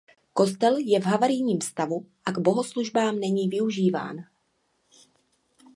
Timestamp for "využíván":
3.49-4.17